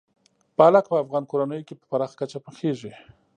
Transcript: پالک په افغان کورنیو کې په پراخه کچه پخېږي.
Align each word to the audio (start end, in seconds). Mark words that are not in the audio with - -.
پالک 0.57 0.85
په 0.91 0.97
افغان 1.03 1.23
کورنیو 1.31 1.65
کې 1.67 1.73
په 1.79 1.85
پراخه 1.91 2.15
کچه 2.19 2.37
پخېږي. 2.45 2.91